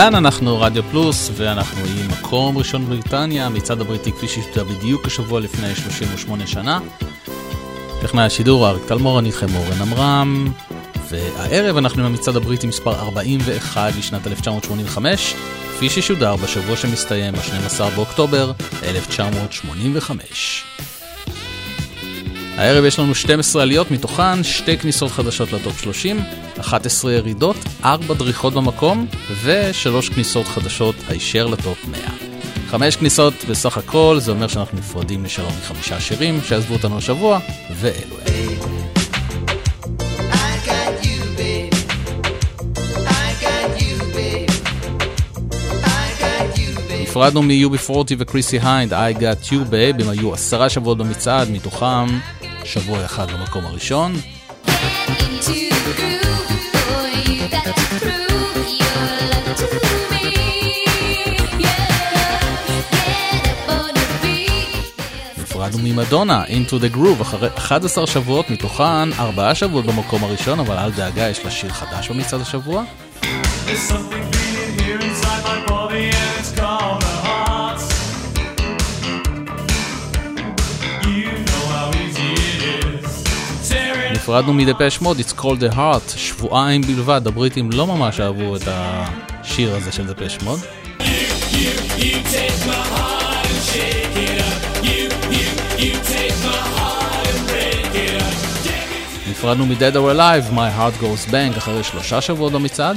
אהלן, 0.00 0.14
אנחנו 0.14 0.60
רדיו 0.60 0.82
פלוס, 0.82 1.30
ואנחנו 1.34 1.80
עם 1.84 2.08
מקום 2.08 2.58
ראשון 2.58 2.86
בריטניה, 2.86 3.48
מצעד 3.48 3.80
הבריטי 3.80 4.12
כפי 4.12 4.28
שהשתתף 4.28 4.62
בדיוק 4.62 5.06
השבוע 5.06 5.40
לפני 5.40 5.74
38 5.74 6.46
שנה. 6.46 6.80
טכנאי 8.02 8.24
השידור 8.24 8.68
אריק 8.68 8.82
תלמור, 8.86 9.18
אני 9.18 9.28
איתכם 9.28 9.46
אורן 9.54 9.82
עמרם, 9.82 10.52
והערב 11.10 11.76
אנחנו 11.76 12.02
עם 12.02 12.12
המצעד 12.12 12.36
הבריטי 12.36 12.66
מספר 12.66 12.94
41 12.94 13.92
לשנת 13.98 14.26
1985, 14.26 15.34
כפי 15.76 15.88
ששודר 15.88 16.36
בשבוע 16.36 16.76
שמסתיים 16.76 17.34
ב-12 17.34 17.96
באוקטובר 17.96 18.52
1985. 18.82 20.64
הערב 22.60 22.84
יש 22.84 22.98
לנו 22.98 23.14
12 23.14 23.62
עליות, 23.62 23.90
מתוכן 23.90 24.44
שתי 24.44 24.78
כניסות 24.78 25.10
חדשות 25.10 25.52
לטופ 25.52 25.80
30, 25.80 26.20
11 26.60 27.12
ירידות, 27.12 27.56
4 27.84 28.14
דריכות 28.14 28.54
במקום 28.54 29.06
ו-3 29.30 30.14
כניסות 30.14 30.46
חדשות 30.46 30.94
הישר 31.08 31.46
לטופ 31.46 31.78
100. 31.88 32.00
חמש 32.70 32.96
כניסות 32.96 33.34
בסך 33.48 33.76
הכל, 33.76 34.16
זה 34.20 34.30
אומר 34.30 34.48
שאנחנו 34.48 34.78
נפרדים 34.78 35.24
לשלום 35.24 35.52
מחמישה 35.62 36.00
שירים 36.00 36.40
שעזבו 36.48 36.74
אותנו 36.74 36.98
השבוע, 36.98 37.38
ואלו 37.70 38.16
הם. 38.26 38.70
נפרדנו 47.02 47.42
מ-UB40 47.42 48.14
וקריסי 48.18 48.58
היינד, 48.62 48.94
I 48.94 48.96
got 48.96 49.48
you 49.48 49.70
babe, 49.70 50.02
הם 50.02 50.08
היו 50.08 50.34
עשרה 50.34 50.68
שבועות 50.68 50.98
במצעד, 50.98 51.50
מתוכם 51.50 52.06
שבוע 52.64 53.04
אחד 53.04 53.30
במקום 53.30 53.66
הראשון. 53.66 54.12
נפרדנו 65.38 65.78
ממדונה, 65.82 66.44
Into 66.44 66.72
the 66.82 66.96
Groove, 66.96 67.22
אחרי 67.22 67.48
11 67.56 68.06
שבועות, 68.06 68.50
מתוכן 68.50 69.12
4 69.18 69.54
שבועות 69.54 69.86
במקום 69.86 70.24
הראשון, 70.24 70.60
אבל 70.60 70.76
אל 70.76 70.90
דאגה, 70.90 71.28
יש 71.28 71.44
לה 71.44 71.50
שיר 71.50 71.70
חדש 71.72 72.08
במצעד 72.08 72.40
השבוע. 72.40 72.84
There's 73.22 73.90
something 73.90 74.39
נפרדנו 84.20 84.52
מדפש 84.52 85.00
מוד, 85.00 85.18
It's 85.18 85.40
called 85.40 85.60
the 85.60 85.74
heart, 85.74 86.16
שבועיים 86.16 86.82
בלבד, 86.82 87.26
הבריטים 87.26 87.70
לא 87.72 87.86
ממש 87.86 88.20
אהבו 88.20 88.56
את 88.56 88.62
השיר 88.66 89.74
הזה 89.74 89.92
של 89.92 90.06
דפש 90.06 90.38
מוד. 90.42 90.60
נפרדנו 99.30 99.66
מ-Dead 99.66 99.94
or 99.94 100.14
Alive, 100.14 100.54
My 100.54 100.78
Heart 100.78 101.02
Goes 101.02 101.30
Bang, 101.30 101.58
אחרי 101.58 101.84
שלושה 101.84 102.20
שבועות 102.20 102.52
במצעד. 102.52 102.96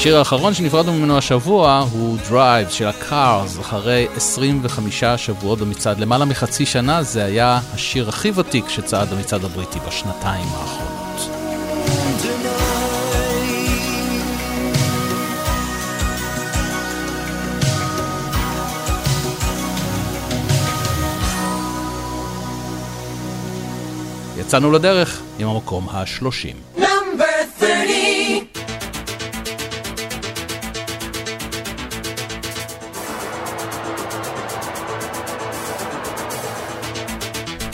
השיר 0.00 0.18
האחרון 0.18 0.54
שנפרדנו 0.54 0.92
ממנו 0.92 1.18
השבוע 1.18 1.86
הוא 1.92 2.18
Drive 2.28 2.70
של 2.70 2.86
ה-Cars, 2.86 3.60
אחרי 3.60 4.06
25 4.16 5.04
שבועות 5.16 5.58
במצעד. 5.58 5.98
למעלה 6.00 6.24
מחצי 6.24 6.66
שנה 6.66 7.02
זה 7.02 7.24
היה 7.24 7.60
השיר 7.74 8.08
הכי 8.08 8.32
ותיק 8.34 8.68
שצעד 8.68 9.14
במצעד 9.14 9.44
הבריטי 9.44 9.78
בשנתיים 9.88 10.46
האחרונות. 10.52 11.00
יצאנו 24.38 24.72
לדרך 24.72 25.20
עם 25.38 25.48
המקום 25.48 25.88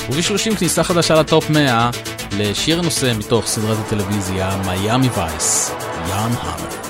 ה-30. 0.09 0.13
וב-30 0.13 0.57
כניסה 0.59 0.85
חדשה 0.85 1.15
לטופ 1.15 1.51
100 1.51 1.91
לשיר 2.39 2.83
נושא 2.83 3.13
מתוך 3.19 3.47
סדרת 3.47 3.79
הטלוויזיה 3.87 4.51
מיאמי 4.67 5.09
וייס, 5.09 5.71
יאן 6.09 6.33
המר. 6.41 6.86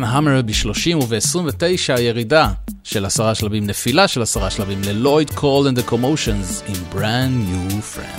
דיאן 0.00 0.12
המר 0.12 0.42
ב-30 0.42 0.96
וב-29 0.96 2.00
ירידה 2.00 2.48
של 2.84 3.04
עשרה 3.04 3.34
שלבים, 3.34 3.66
נפילה 3.66 4.08
של 4.08 4.22
עשרה 4.22 4.50
שלבים 4.50 4.80
ללויד 4.84 5.30
קול 5.30 5.68
and 5.68 5.78
the 5.78 5.90
Commotions 5.90 6.68
עם 6.68 6.74
brand 6.92 7.50
new 7.50 7.96
friend. 7.96 8.09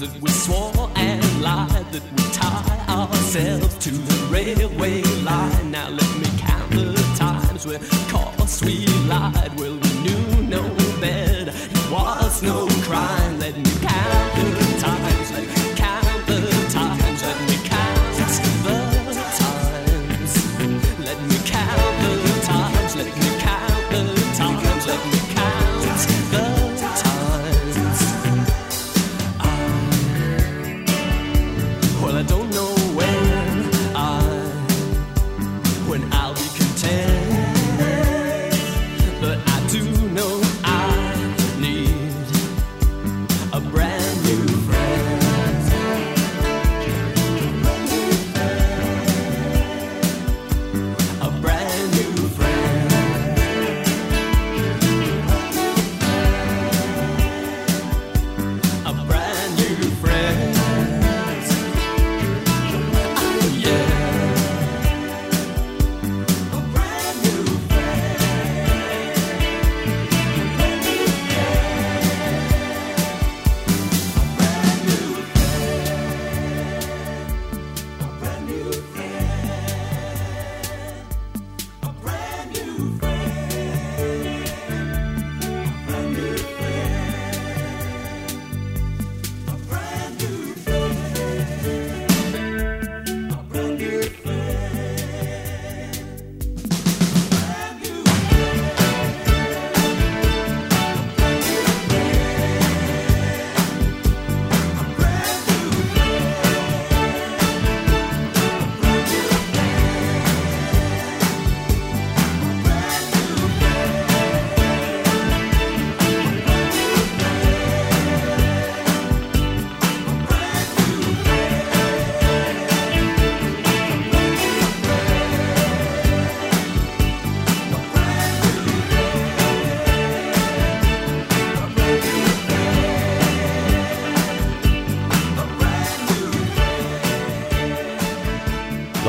times 0.00 0.12
that 0.12 0.22
we 0.22 0.30
swore 0.30 0.90
and 0.96 1.42
lied, 1.42 1.92
that 1.92 2.02
we 2.12 2.22
tie 2.32 2.84
ourselves 2.88 3.76
to 3.78 3.90
the 3.90 4.26
railway 4.32 5.02
line. 5.22 5.70
Now 5.70 5.88
let 5.88 6.18
me 6.18 6.26
count 6.38 6.70
the 6.70 7.14
times 7.16 7.66
where, 7.66 7.76
of 7.76 8.08
course, 8.12 8.62
we 8.62 8.86
lied. 9.08 9.52
Well, 9.58 9.74
we 9.74 9.90
knew 10.02 10.42
no 10.42 10.62
better. 11.00 11.52
It 11.52 11.90
was 11.90 12.42
no 12.42 12.66
crime. 12.82 13.38
Let 13.38 13.56
me 13.56 13.79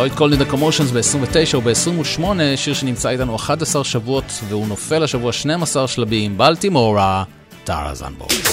לא 0.01 0.05
את 0.05 0.11
כל 0.15 0.35
דה 0.35 0.45
קומושנס 0.45 0.91
ב-29 0.91 1.53
או 1.53 1.61
ב-28, 1.61 2.23
שיר 2.55 2.73
שנמצא 2.73 3.09
איתנו 3.09 3.35
11 3.35 3.83
שבועות 3.83 4.41
והוא 4.49 4.67
נופל 4.67 5.03
השבוע 5.03 5.31
12 5.31 5.87
שלבים, 5.87 6.37
בלטימורה, 6.37 7.23
טרה 7.63 7.95
זנבורג. 7.95 8.50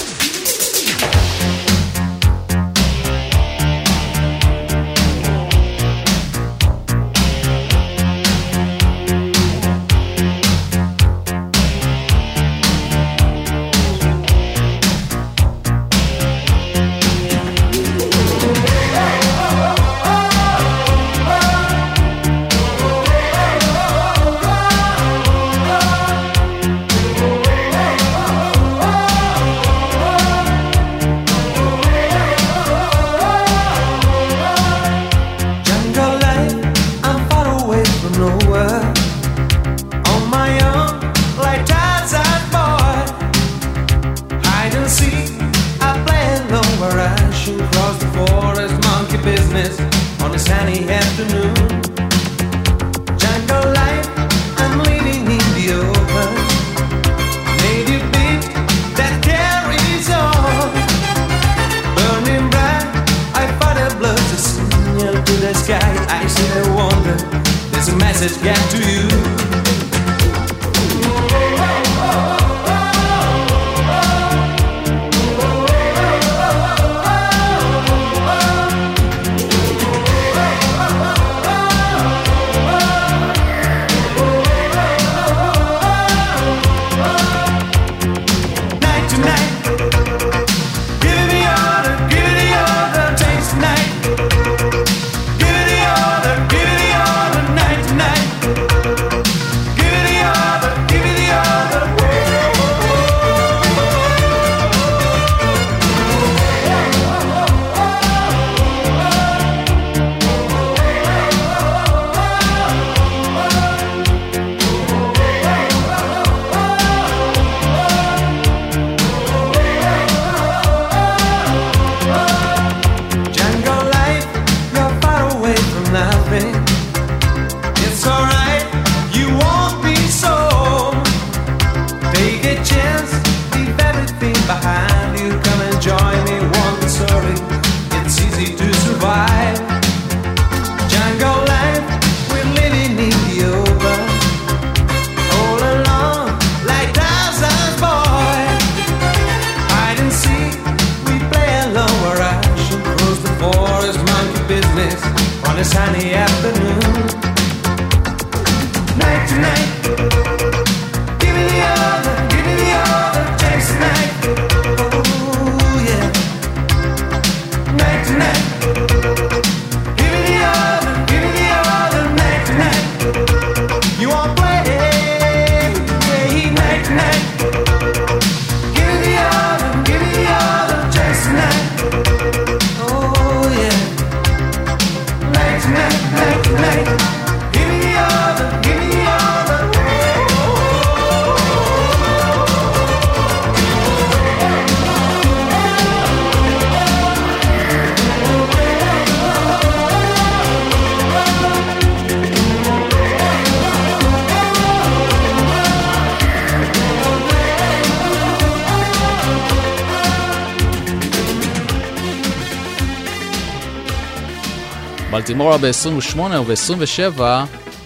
לשמוע 215.49 215.57
ב-28 215.57 216.19
וב-27 216.19 217.21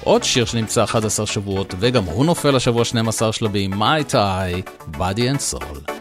עוד 0.04 0.24
שיר 0.24 0.46
שנמצא 0.46 0.84
11 0.84 1.26
שבועות, 1.26 1.74
וגם 1.80 2.04
הוא 2.04 2.26
נופל 2.26 2.56
השבוע 2.56 2.86
12 2.86 3.34
שלבים, 3.34 3.74
My 3.74 4.12
Tie, 4.12 4.70
Body 4.98 5.36
and 5.36 5.54
Soul. 5.54 5.93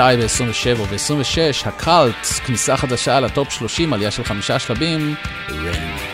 ב-22, 0.00 0.16
ב-27 0.16 0.80
ו-26, 0.80 1.68
הקאלט, 1.68 2.26
כניסה 2.46 2.76
חדשה 2.76 3.20
לטופ 3.20 3.50
30, 3.50 3.92
עלייה 3.92 4.10
של 4.10 4.24
חמישה 4.24 4.58
שלבים, 4.58 5.14
רן. 5.50 6.09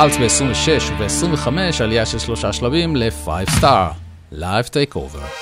אלץ 0.00 0.16
ב-26 0.16 0.92
וב-25 0.98 1.48
עלייה 1.82 2.06
של 2.06 2.18
שלושה 2.18 2.52
שלבים 2.52 2.96
ל-5 2.96 3.28
star, 3.60 3.92
Live 4.32 4.68
Take 4.68 4.94
Over. 4.94 5.39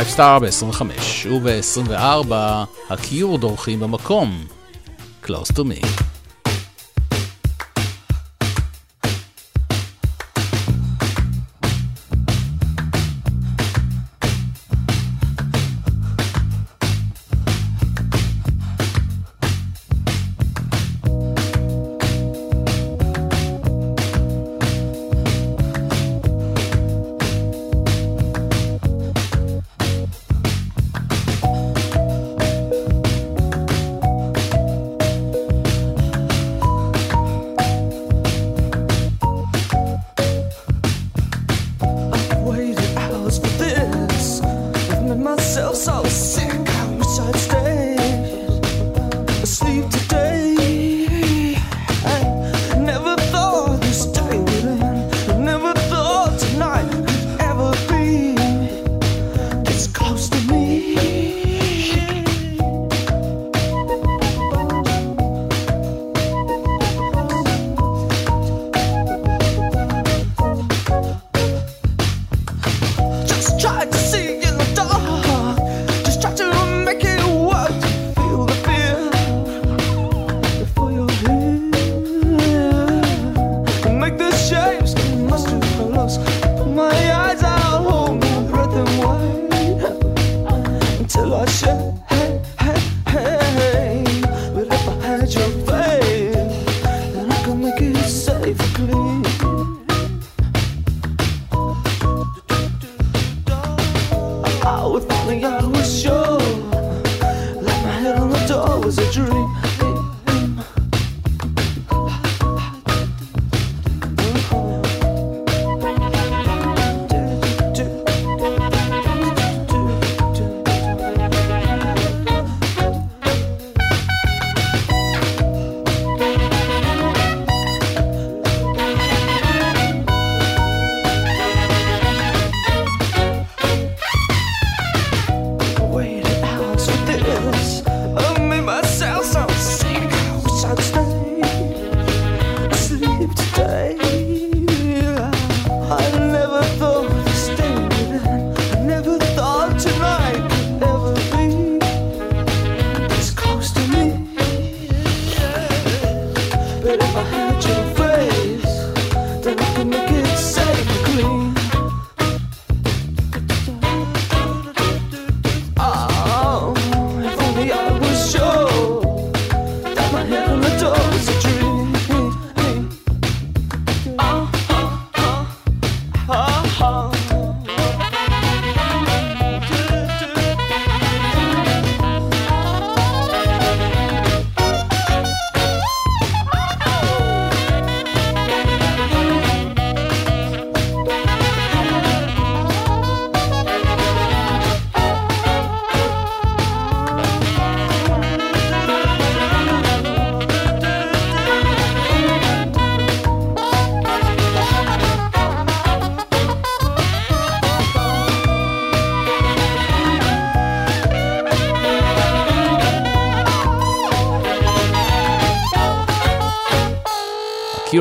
Five 0.00 0.16
Star 0.16 0.40
ב-25, 0.40 0.82
וב-24, 1.30 2.32
הקיור 2.90 3.38
דורכים 3.38 3.80
במקום. 3.80 4.44
Close 5.24 5.52
to 5.52 5.58
me. 5.58 6.09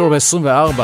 ב-24, 0.09 0.81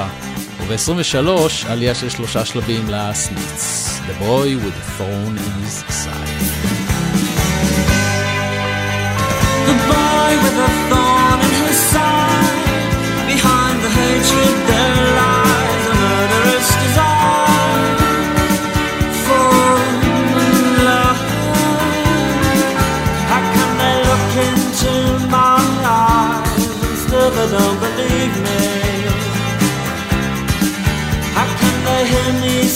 וב-23 0.67 1.29
עלייה 1.69 1.95
של 1.95 2.09
שלושה 2.09 2.45
שלבים 2.45 2.85
לסניץ. 2.89 3.91
The 4.07 4.23
boy 4.23 4.55
with 4.63 4.75
the 4.81 4.87
phone 4.97 5.35
in 5.47 5.53
his 5.63 5.77
side. 6.03 6.41
The 9.69 9.77
boy 9.91 10.31
with 10.43 10.57
a 10.67 10.71
thorn 10.89 11.39
in 11.47 11.53
his 11.67 11.79
side, 11.93 12.61
behind 13.31 13.77
the 13.85 13.91
hatred 13.99 14.55
there 14.69 15.05
lies. 15.19 15.54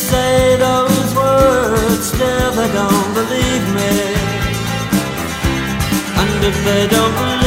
say 0.10 0.56
those 0.58 1.14
words, 1.16 2.04
still 2.14 2.52
they 2.58 2.70
don't 2.80 3.14
believe 3.14 3.66
me. 3.78 3.94
And 6.22 6.44
if 6.50 6.56
they 6.66 6.88
don't 6.96 7.39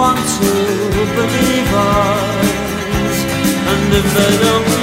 want 0.00 0.16
to 0.16 0.50
believe 1.14 1.72
us, 1.74 3.18
and 3.70 3.92
if 3.92 4.06
they 4.14 4.32
don't. 4.42 4.79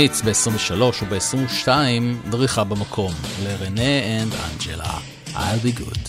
המליץ 0.00 0.22
ב-23 0.22 0.82
וב-22 1.08 1.68
דריכה 2.30 2.64
במקום 2.64 3.12
לרנה 3.44 4.22
אנד 4.22 4.34
אנג'לה, 4.34 4.98
I'll 5.34 5.64
be 5.64 5.80
good. 5.80 5.99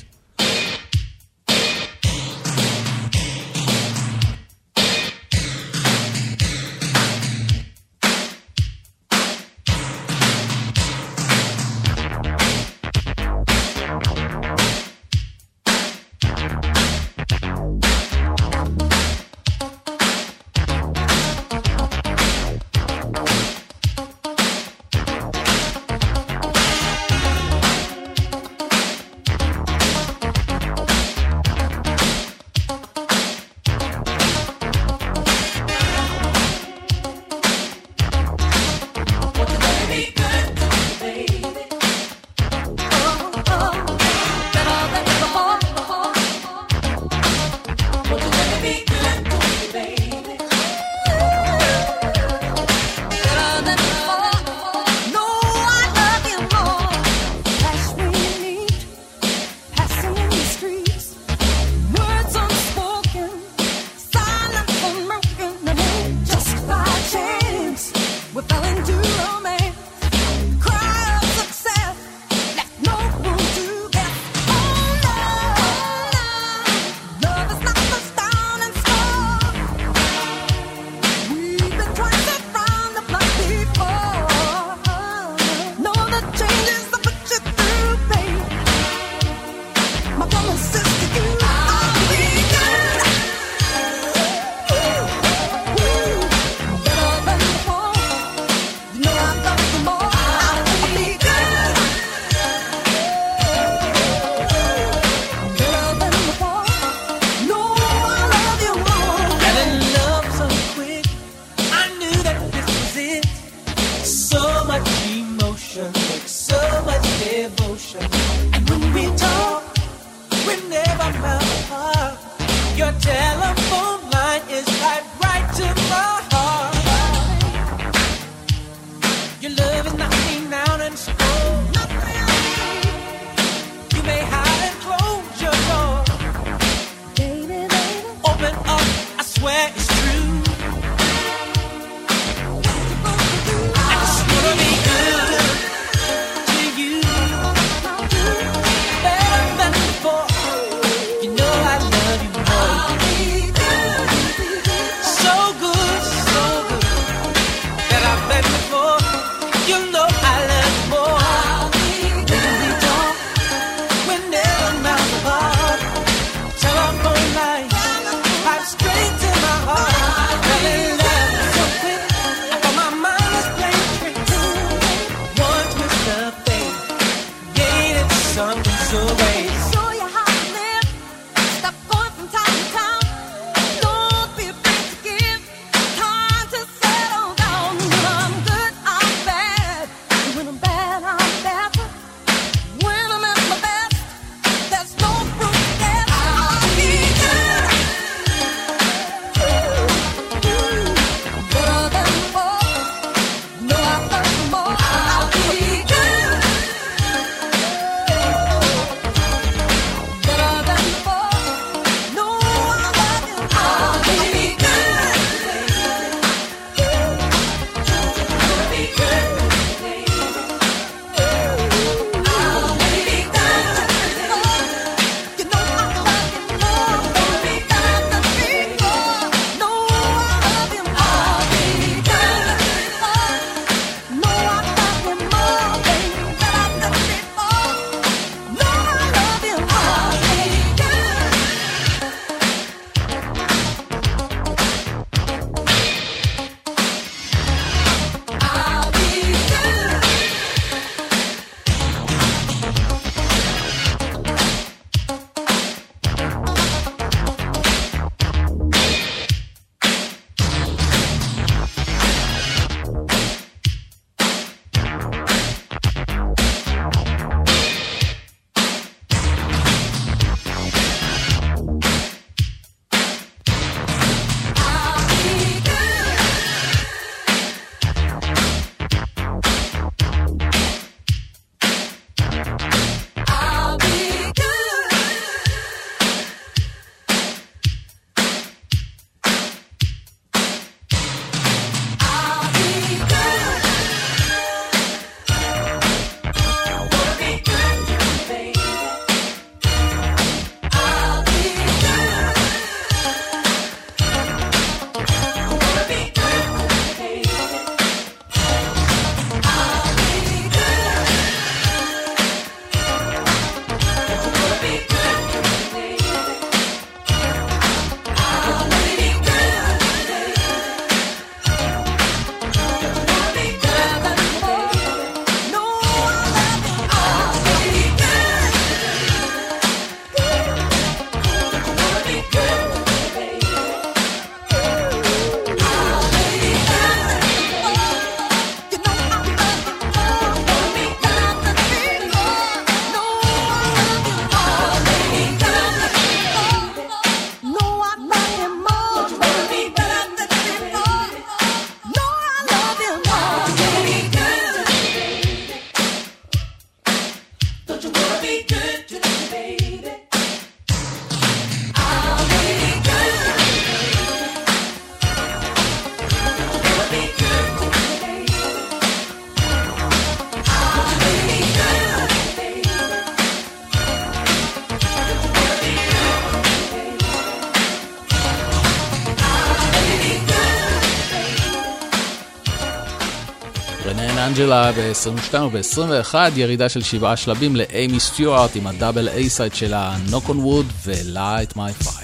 אנג'לה 384.31 384.71
ב-22 384.71 385.35
וב-21, 385.37 386.15
ירידה 386.35 386.69
של 386.69 386.81
שבעה 386.81 387.17
שלבים 387.17 387.55
לאימי 387.55 387.99
סטיוארט 387.99 388.55
עם 388.55 388.67
הדאבל 388.67 389.09
איי 389.09 389.29
סייד 389.29 389.55
שלה, 389.55 389.95
נוק 390.09 390.29
און 390.29 390.39
ווד 390.39 390.65
ו-Light 390.85 391.57
My 391.57 392.00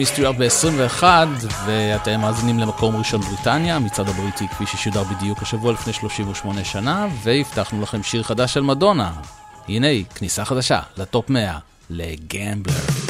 אימי 0.00 0.06
סטיוארט 0.06 0.36
ב-21, 0.36 1.04
ואתם 1.66 2.20
מאזינים 2.20 2.58
למקום 2.58 2.96
ראשון 2.96 3.20
בריטניה, 3.20 3.78
מצעד 3.78 4.08
הבריטי 4.08 4.48
כפי 4.48 4.66
ששודר 4.66 5.02
בדיוק 5.02 5.42
השבוע 5.42 5.72
לפני 5.72 5.92
38 5.92 6.64
שנה, 6.64 7.06
והבטחנו 7.22 7.82
לכם 7.82 8.02
שיר 8.02 8.22
חדש 8.22 8.54
של 8.54 8.60
מדונה. 8.60 9.12
הנה 9.68 9.86
היא, 9.86 10.04
כניסה 10.14 10.44
חדשה 10.44 10.80
לטופ 10.96 11.30
100, 11.30 11.58
לגמבלר. 11.90 13.09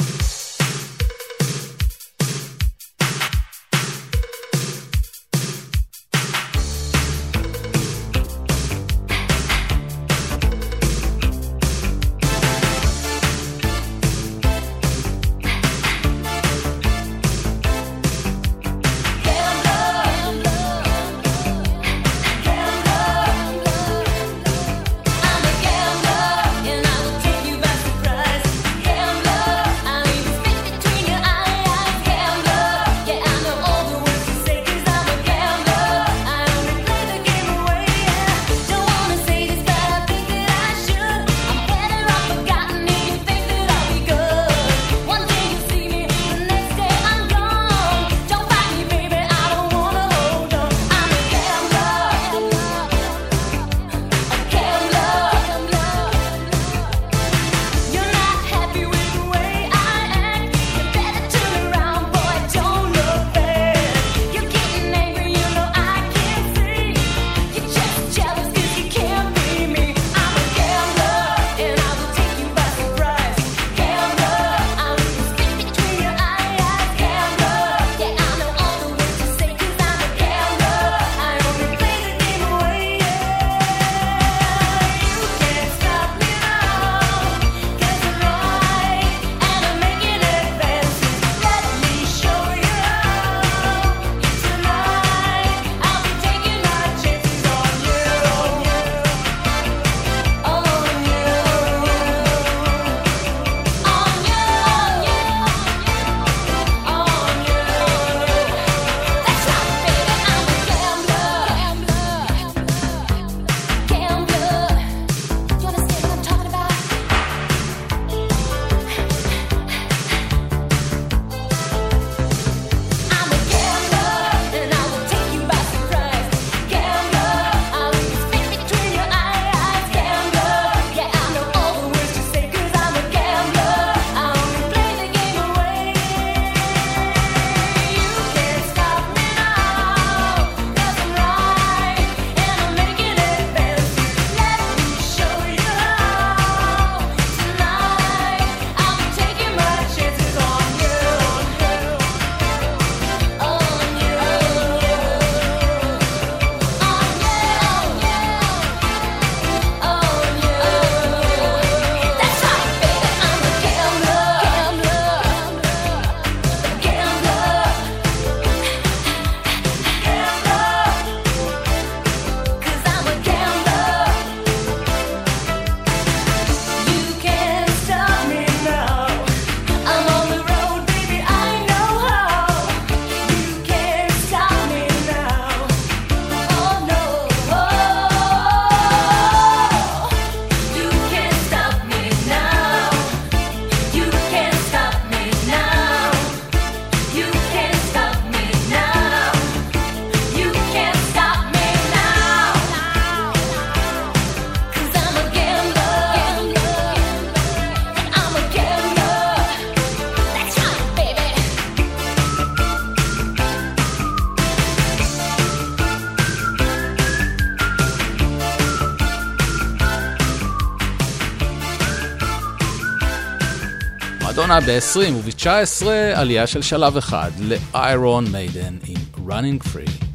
מדונה 224.31 224.59
ב-20 224.61 225.11
וב-19 225.13 225.87
עלייה 226.15 226.47
של 226.47 226.61
שלב 226.61 226.97
אחד 226.97 227.31
ל-Iron 227.39 228.25
Maiden 228.33 228.87
עם 228.87 229.27
Running 229.27 229.67
Free. 229.67 230.10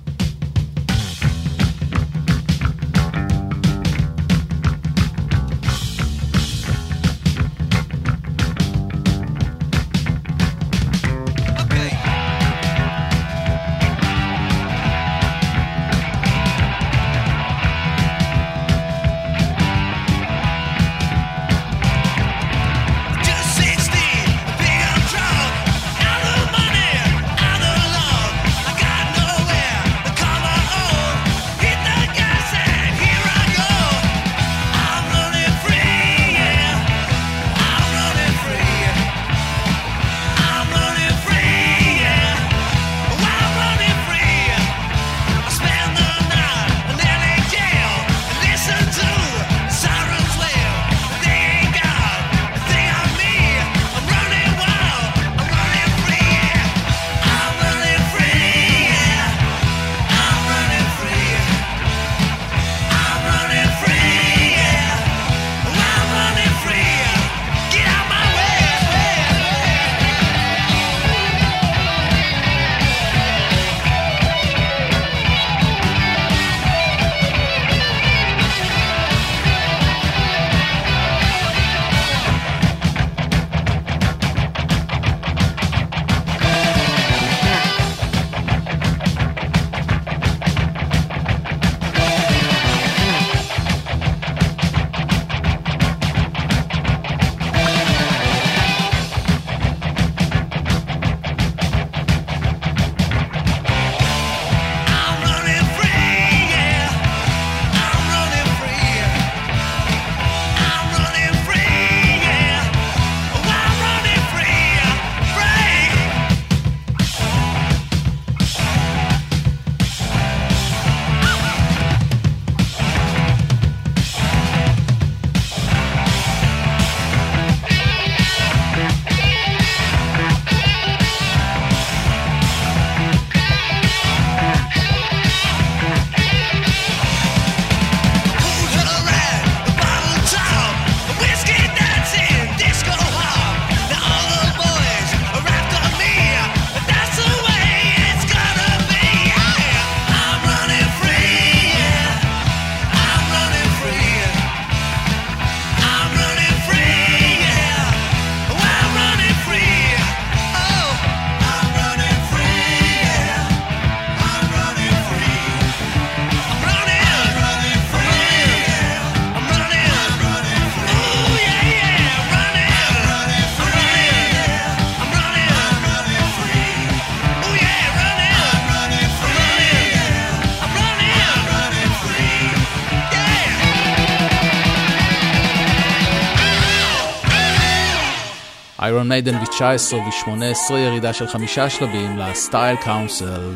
איירון 188.87 189.09
מיידן 189.09 189.39
ב-19 189.39 189.95
וב-18 189.95 190.75
ירידה 190.75 191.13
של 191.13 191.27
חמישה 191.27 191.71
שלבים 191.71 192.19
לסטייל 192.19 192.77
קאונסל 192.77 193.53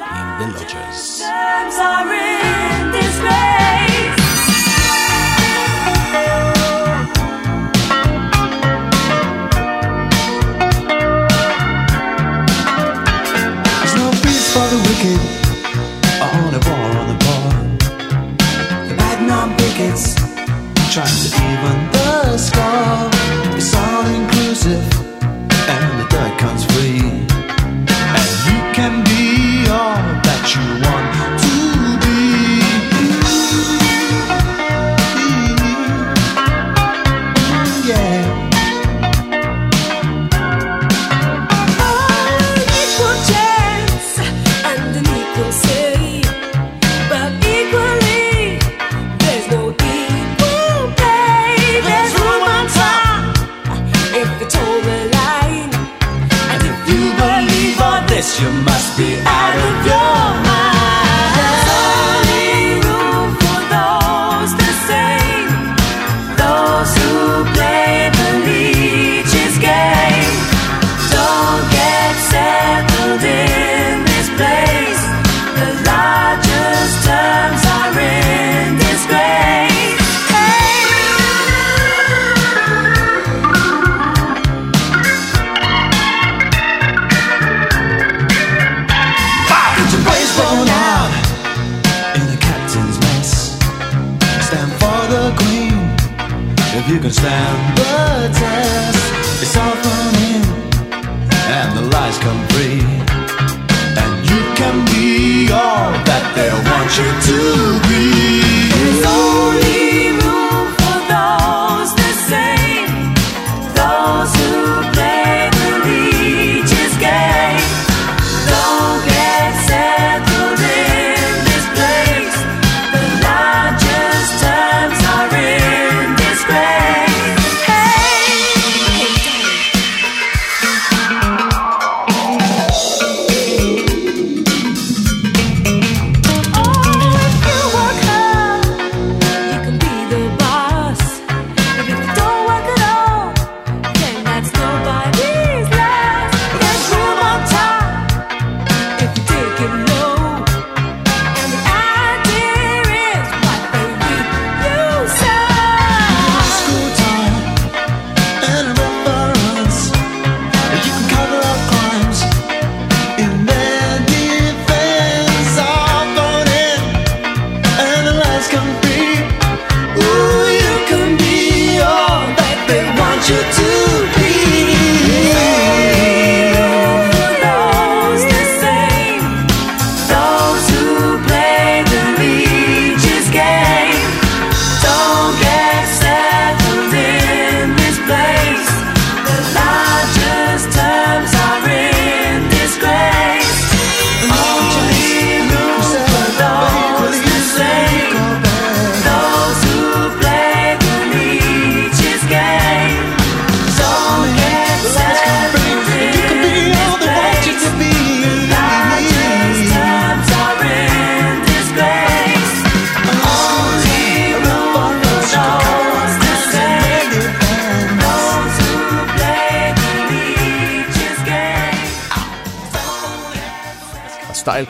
עם 0.00 0.38
The 0.38 0.58
Lodgers. 0.58 1.22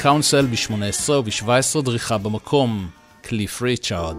בקאונסל 0.02 0.46
ב-18 0.46 1.10
וב-17 1.10 1.82
דריכה 1.84 2.18
במקום, 2.18 2.88
קליף 3.22 3.62
ריצ'ארד, 3.62 4.16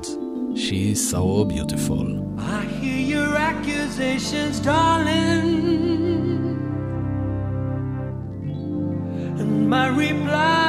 She's 0.55 1.11
so 1.11 1.43
beautiful. 1.53 2.07
I 2.37 2.61
hear 2.79 3.01
your 3.15 3.35
accusations, 3.35 4.59
darling, 4.61 5.49
and 9.39 9.69
my 9.69 9.87
reply 9.87 10.62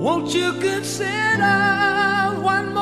Won't 0.00 0.34
you 0.34 0.54
consider 0.54 1.44
one 2.40 2.72
more? 2.72 2.79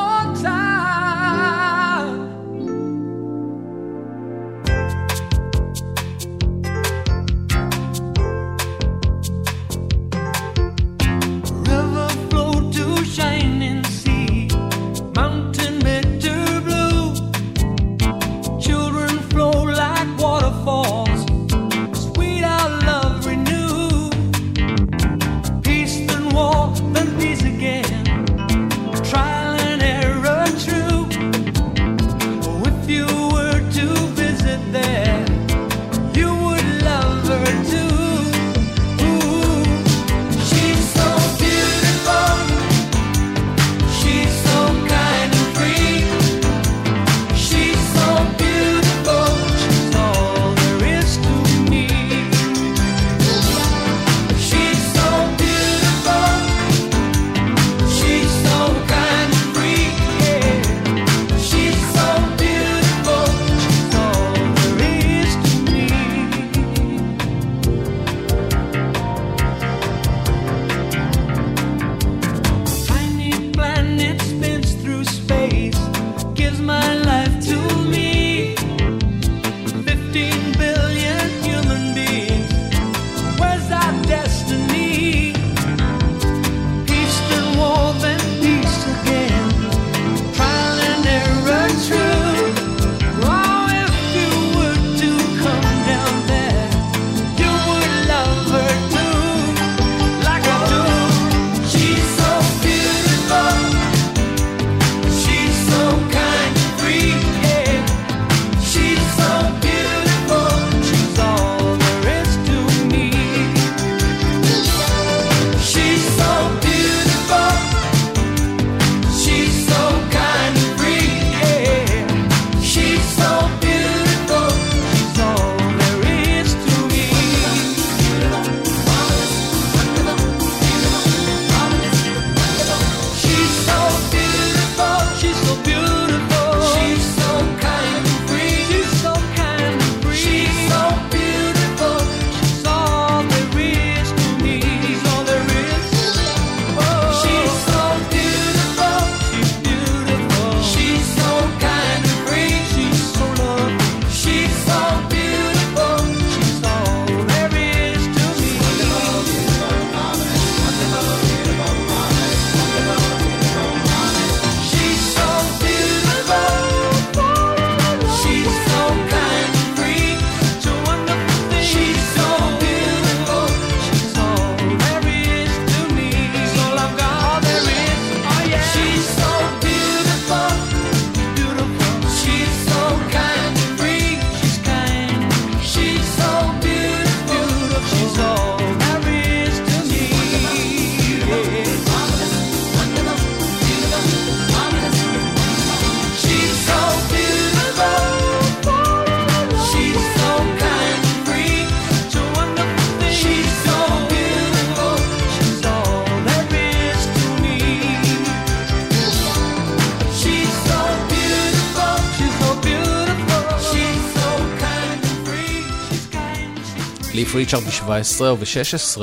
ריצ'ארד 217.38 217.62
ב-17 217.62 218.22
וב-16, 218.22 219.00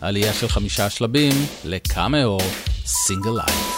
עלייה 0.00 0.32
של 0.32 0.48
חמישה 0.48 0.90
שלבים 0.90 1.32
לקמיאו 1.64 2.38
Single 2.86 3.30
Life. 3.30 3.77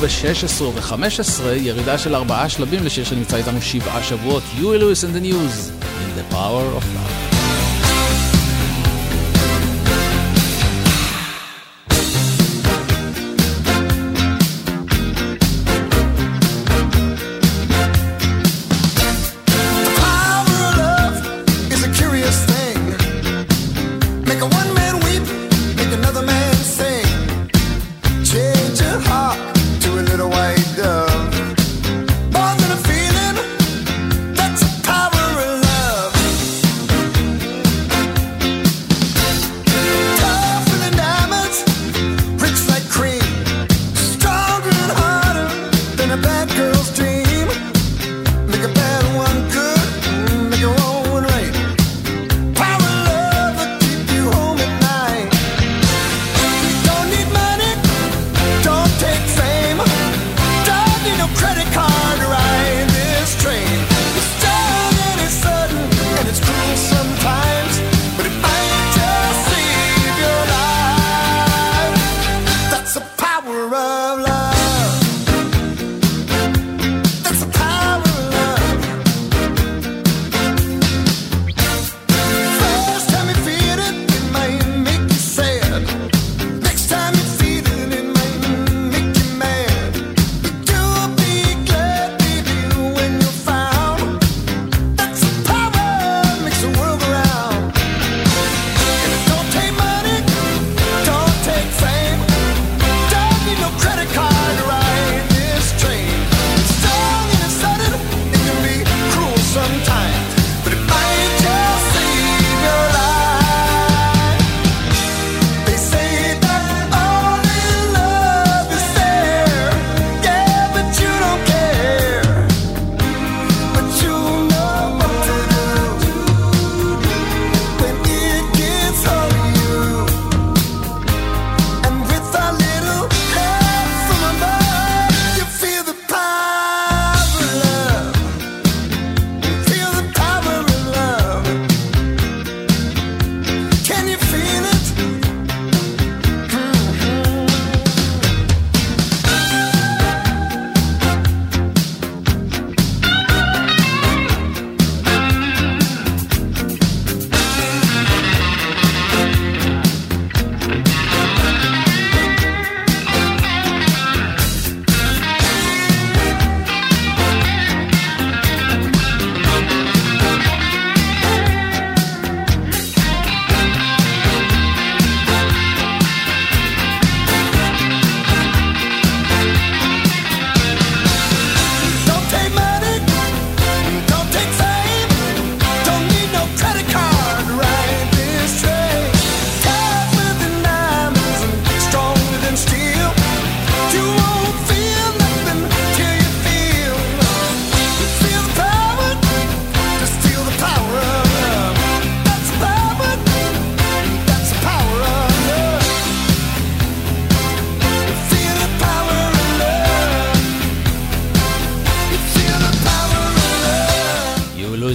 ב-16 0.00 0.62
וב-15 0.62 1.42
ירידה 1.56 1.98
של 1.98 2.14
ארבעה 2.14 2.48
שלבים 2.48 2.84
לשיר 2.84 3.04
שנמצא 3.04 3.36
איתנו 3.36 3.62
שבעה 3.62 4.02
שבועות, 4.02 4.42
You 4.58 4.62
will 4.62 4.80
Lewis 4.80 5.04
and 5.04 5.14
the 5.14 5.32
News, 5.32 5.70
In 5.82 6.18
the 6.18 6.34
Power 6.34 6.78
of 6.78 6.84
Love. 6.96 7.19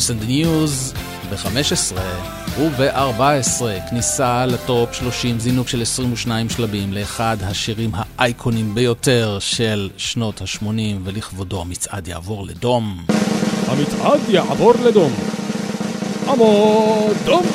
News 0.06 0.10
and 0.10 0.30
News 0.30 0.97
ב-15 1.30 1.99
וב-14, 2.60 3.89
כניסה 3.89 4.45
לטופ 4.45 4.93
30, 4.93 5.39
זינוק 5.39 5.68
של 5.68 5.82
22 5.82 6.49
שלבים 6.49 6.93
לאחד 6.93 7.38
השירים 7.41 7.91
האייקונים 7.93 8.76
ביותר 8.76 9.38
של 9.39 9.89
שנות 9.97 10.41
ה-80, 10.41 10.66
ולכבודו 11.03 11.62
המצעד 11.62 12.08
יעבור 12.08 12.45
לדום. 12.45 13.06
המצעד 13.68 14.20
יעבור 14.30 14.74
לדום. 14.86 15.14
עמוד 16.28 17.18
דום! 17.26 17.45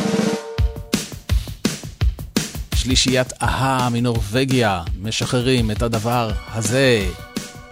שלישיית 2.74 3.32
אהה 3.42 3.88
מנורבגיה 3.92 4.82
משחררים 5.02 5.70
את 5.70 5.82
הדבר 5.82 6.30
הזה 6.54 7.06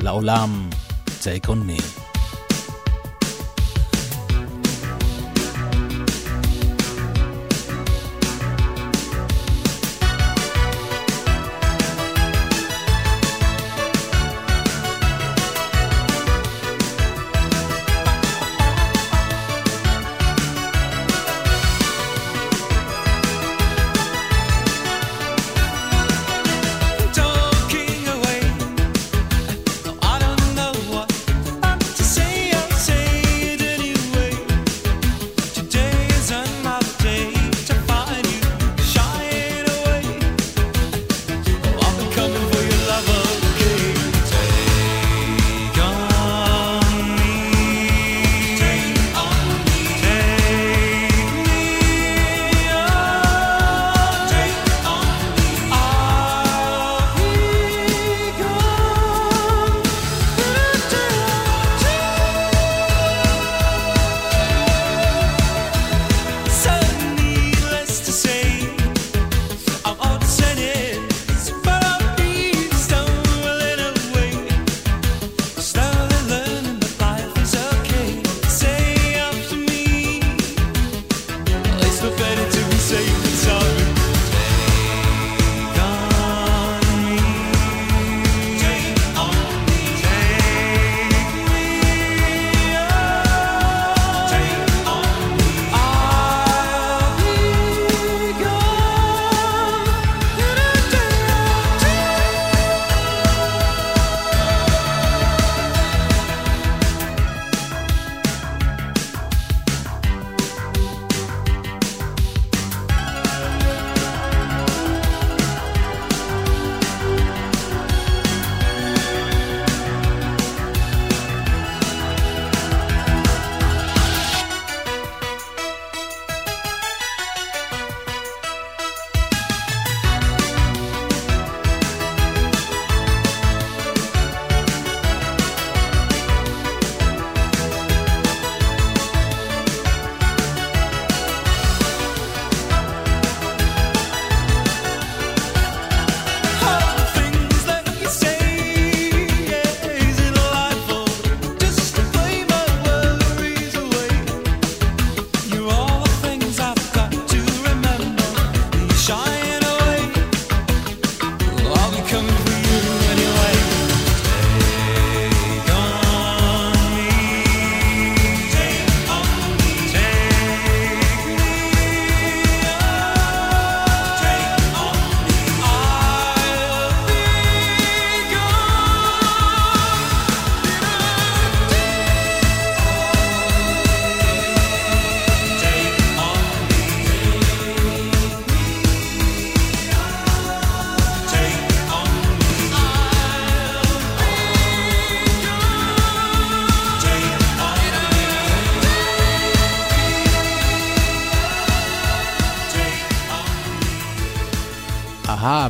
לעולם. 0.01 0.71
Take 1.23 1.47
on 1.47 1.69
me. 1.69 2.08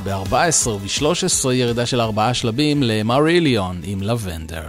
ב-14 0.09 0.69
וב-13 0.69 1.53
ירידה 1.53 1.87
של 1.87 2.01
ארבעה 2.01 2.35
שלבים 2.35 2.83
למריליון 2.83 3.81
עם 3.85 4.03
לבנדר. 4.03 4.63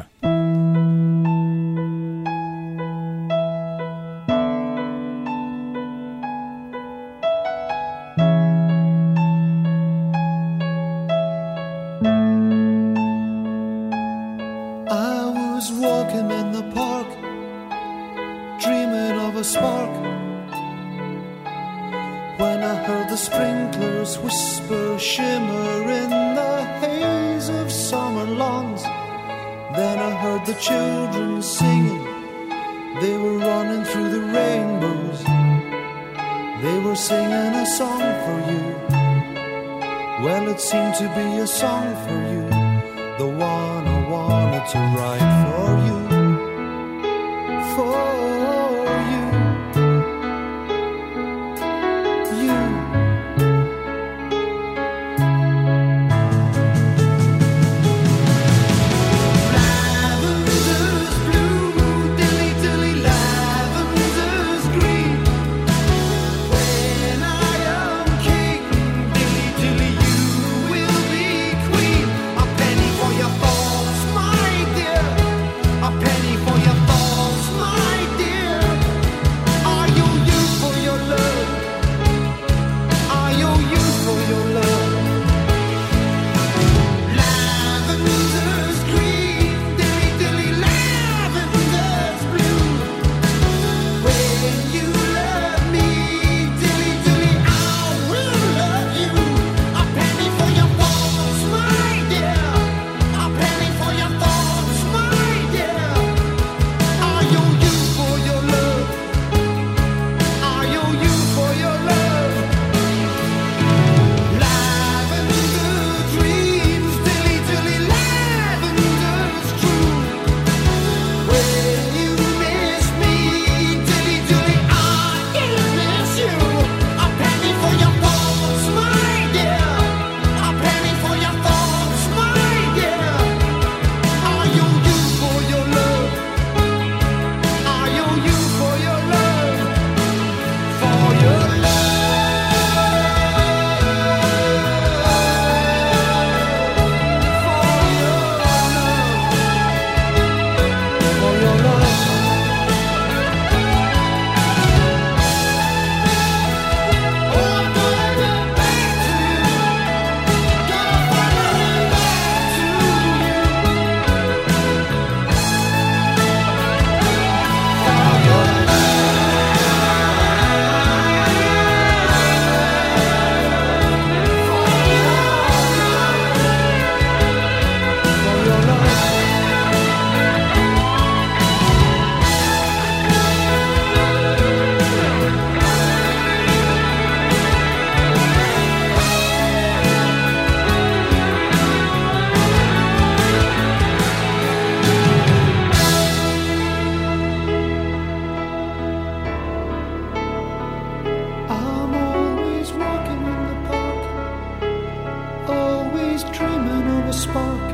always 206.23 206.37
dreaming 206.37 206.87
of 206.97 207.05
a 207.07 207.13
spark 207.13 207.71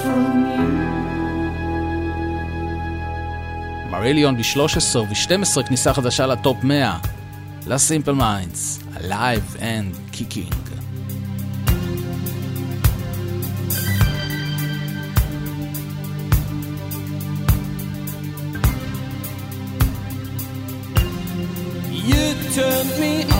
from 0.00 0.34
you. 0.54 0.68
מריליון 3.90 4.36
ב-13 4.36 4.96
ו-12 4.96 5.62
כניסה 5.62 5.94
חדשה 5.94 6.26
לטופ 6.26 6.56
100. 6.62 6.98
לסימפל 7.66 8.12
מיינדס, 8.12 8.78
Alive 8.96 9.56
and 9.60 10.14
Kicking. 10.16 10.54
You 22.10 22.24
turned 22.54 22.92
me 23.00 23.24
on. 23.32 23.37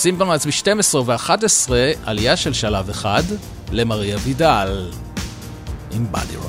נשים 0.00 0.12
סימפלמן 0.12 0.32
לעצמי 0.32 0.52
12 0.52 1.02
ו-11, 1.06 1.70
עלייה 2.04 2.36
של 2.36 2.52
שלב 2.52 2.90
אחד 2.90 3.22
למריה 3.72 4.16
וידל. 4.24 4.90
עם 5.92 6.06
בדי 6.12 6.39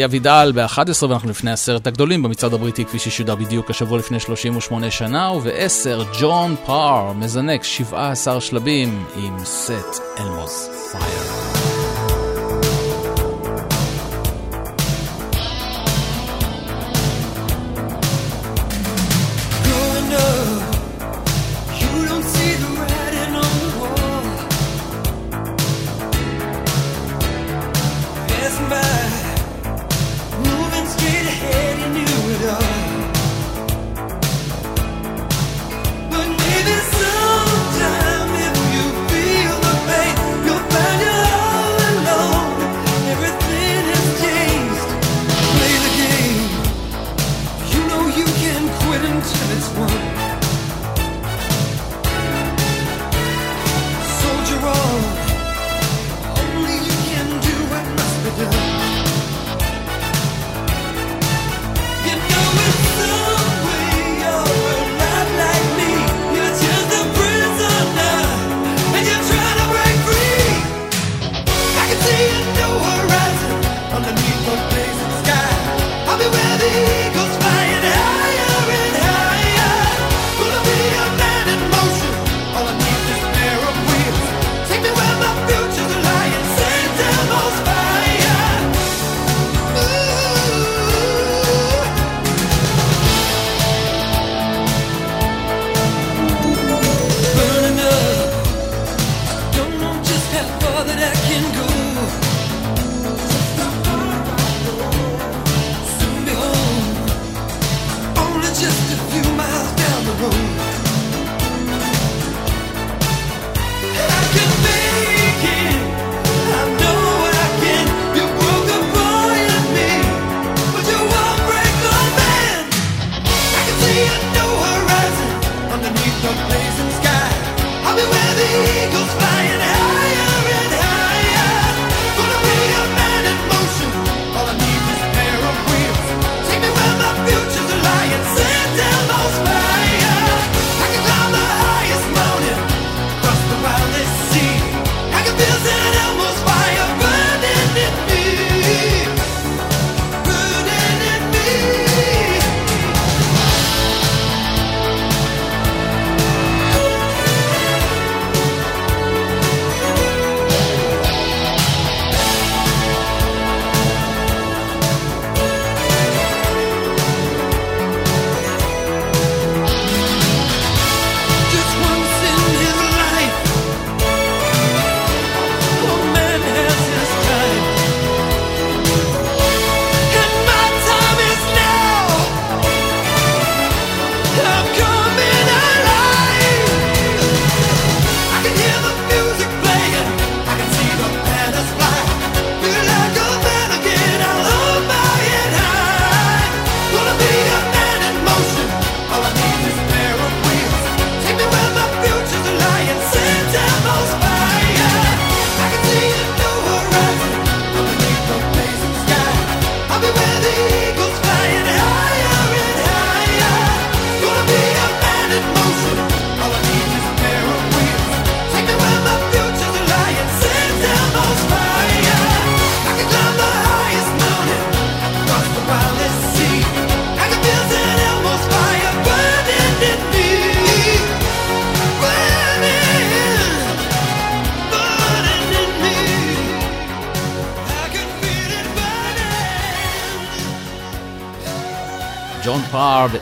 היה 0.00 0.08
וידאל 0.10 0.52
ב-11 0.52 1.06
ואנחנו 1.08 1.30
לפני 1.30 1.50
עשרת 1.50 1.86
הגדולים 1.86 2.22
במצעד 2.22 2.54
הבריטי 2.54 2.84
כפי 2.84 2.98
ששודר 2.98 3.34
בדיוק 3.34 3.70
השבוע 3.70 3.98
לפני 3.98 4.20
38 4.20 4.90
שנה 4.90 5.32
וב-10 5.32 6.20
ג'ון 6.20 6.56
פאר 6.66 7.12
מזנק 7.12 7.64
17 7.64 8.40
שלבים 8.40 9.04
עם 9.16 9.44
סט 9.44 10.00
אלמוס 10.20 10.68
פייר. 10.92 11.59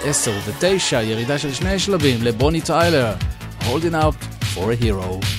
10 0.09 0.32
ו-9, 0.44 0.97
ירידה 0.97 1.39
של 1.39 1.55
שני 1.55 1.78
שלבים 1.78 2.22
לבוני 2.22 2.60
טיילר, 2.60 3.14
Holding 3.60 3.94
Out 3.94 4.24
for 4.55 4.59
a 4.59 4.82
Hero. 4.82 5.38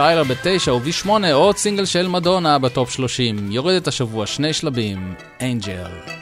טיילר 0.00 0.24
בתשע 0.24 0.72
וב-8 0.72 1.08
עוד 1.32 1.56
סינגל 1.56 1.84
של 1.84 2.08
מדונה 2.08 2.58
בטופ 2.58 2.90
30. 2.90 3.50
יורדת 3.50 3.88
השבוע 3.88 4.26
שני 4.26 4.52
שלבים, 4.52 5.14
אנג'ל. 5.40 6.19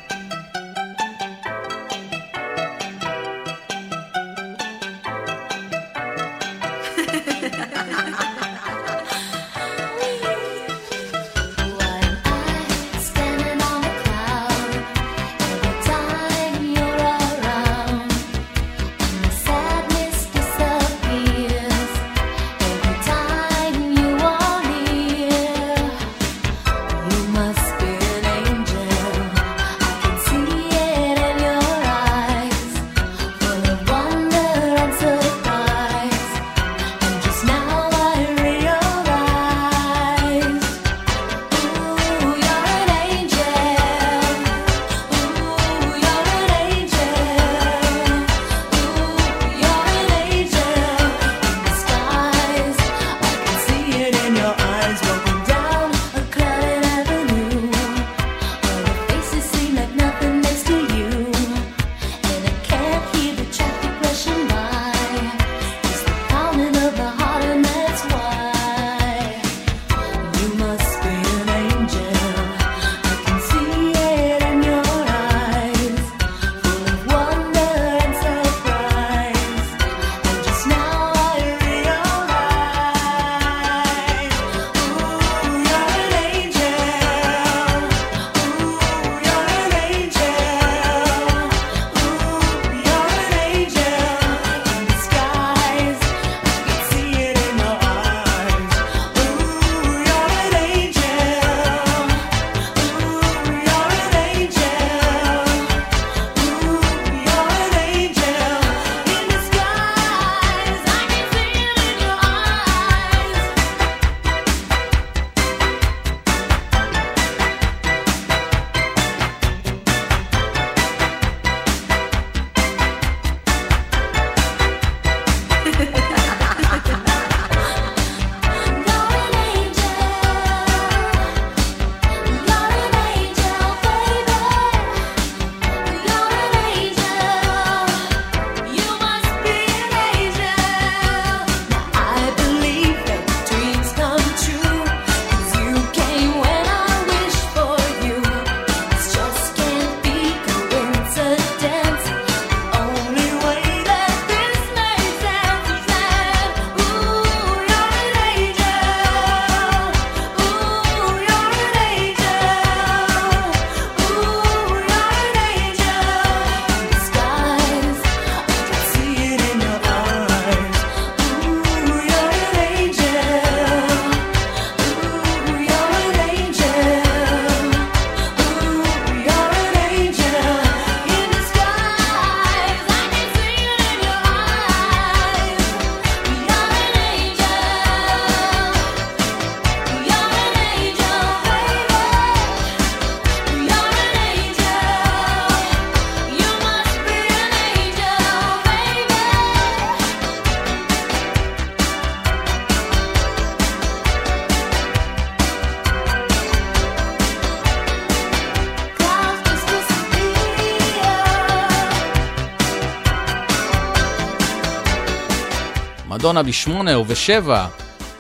מדונה 216.29 216.43
ב-8 216.43 216.97
וב-7, 216.97 217.51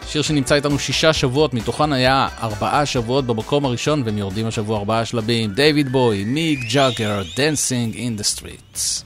שיר 0.06 0.22
שנמצא 0.22 0.54
איתנו 0.54 0.78
שישה 0.78 1.12
שבועות, 1.12 1.54
מתוכן 1.54 1.92
היה 1.92 2.28
ארבעה 2.42 2.86
שבועות 2.86 3.26
במקום 3.26 3.64
הראשון, 3.64 4.02
והם 4.04 4.18
יורדים 4.18 4.46
השבוע 4.46 4.78
ארבעה 4.78 5.04
שלבים. 5.04 5.52
דייוויד 5.52 5.92
בואי, 5.92 6.24
מיק 6.24 6.64
ג'אגר, 6.72 7.22
Dancing 7.36 7.94
in 7.94 8.20
the 8.20 8.24
Streets. 8.24 8.97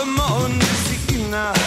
the 0.00 0.06
morning 0.06 0.60
signal 0.60 1.59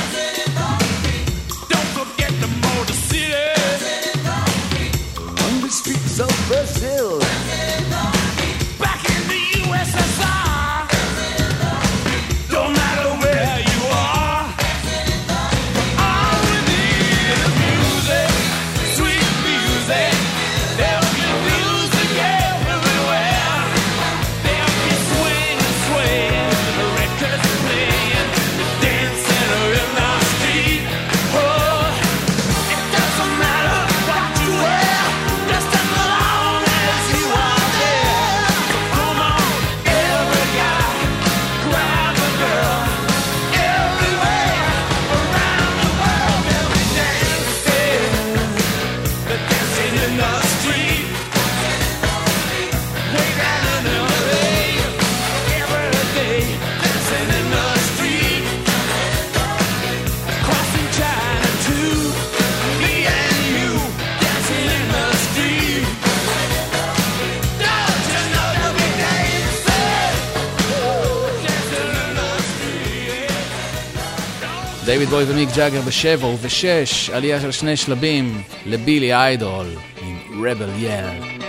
בוי 75.14 75.24
ומיק 75.28 75.50
ג'אגר 75.56 75.82
בשבע 75.82 76.26
ובשש, 76.28 77.10
עלייה 77.10 77.42
של 77.42 77.52
שני 77.52 77.78
שלבים 77.78 78.42
לבילי 78.66 79.14
איידול 79.14 79.66
עם 80.02 80.46
רבל 80.46 80.70
יאל. 80.78 81.22
Yeah. 81.22 81.43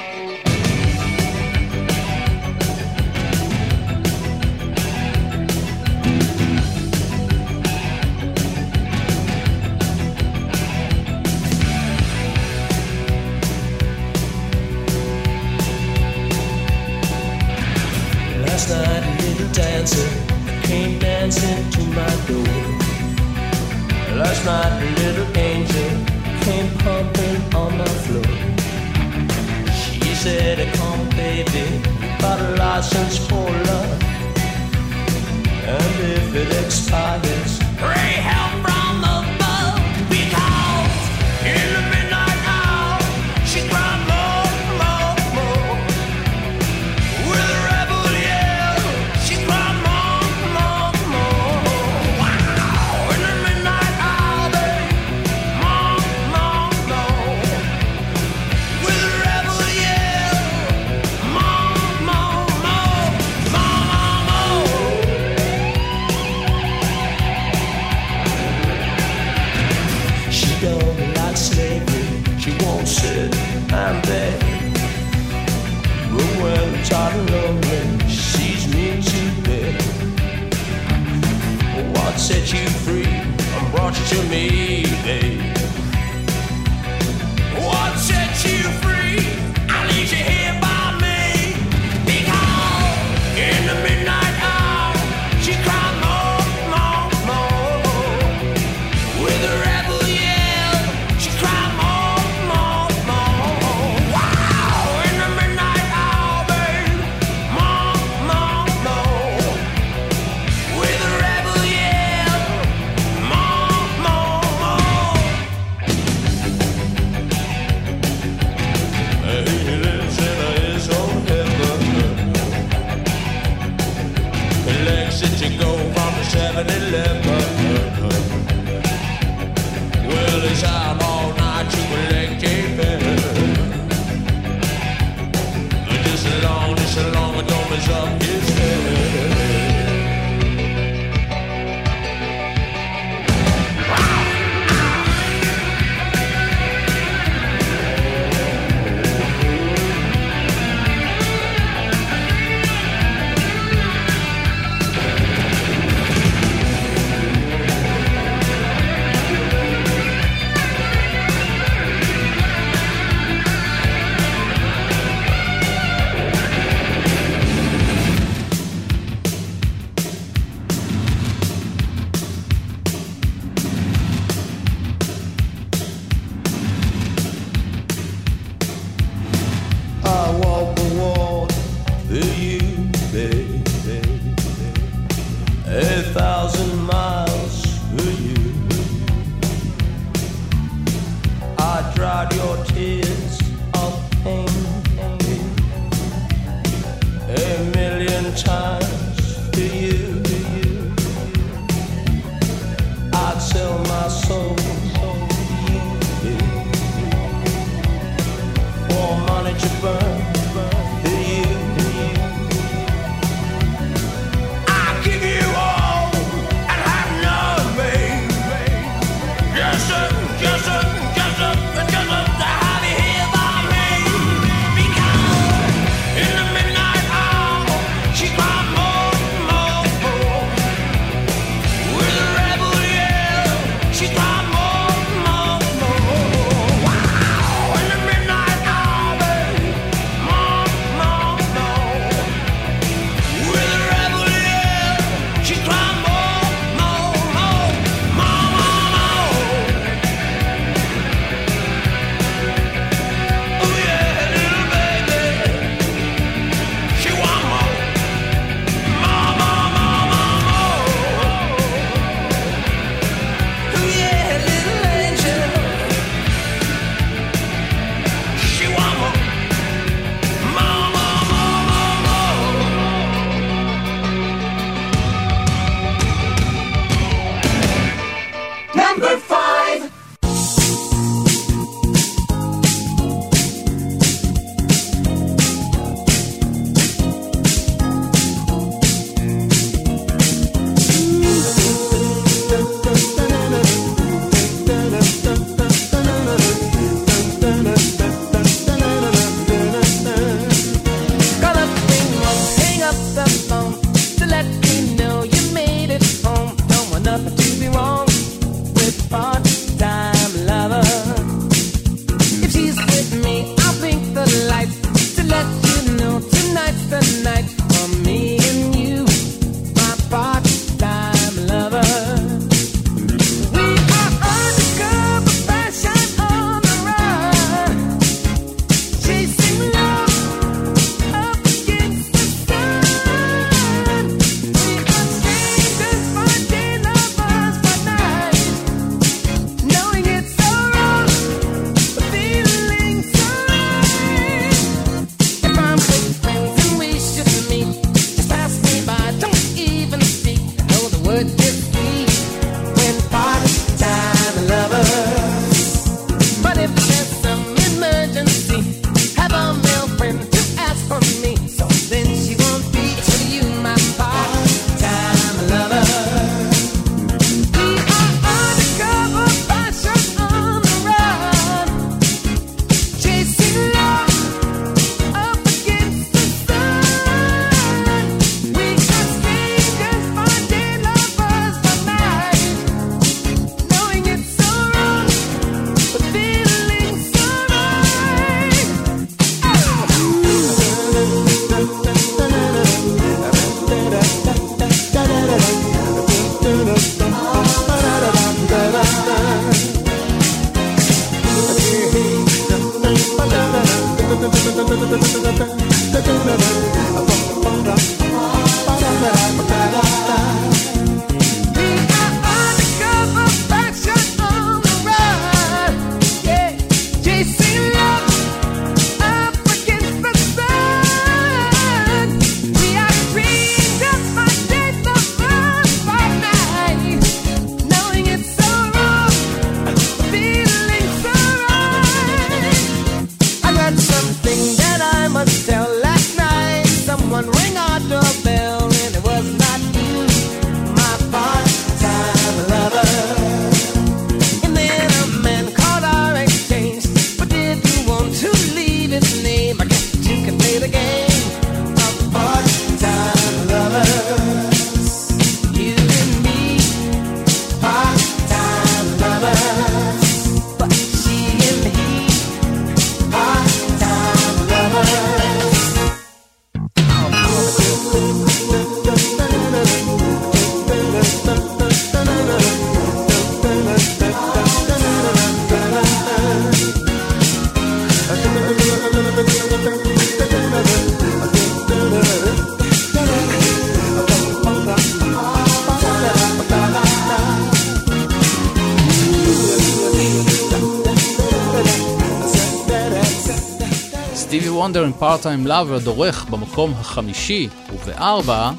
Wonder 494.75 494.87
and 494.87 495.01
Part-Time 495.01 495.47
Lover 495.47 495.85
דורך 495.85 496.25
במקום 496.25 496.73
החמישי, 496.73 497.49
ובארבע, 497.73 498.51